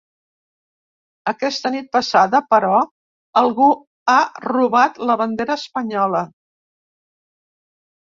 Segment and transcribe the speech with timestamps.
[1.31, 2.81] Aquesta nit passada, però,
[3.43, 3.69] algú
[4.09, 4.19] ha
[4.51, 6.27] robat la bandera espanyola.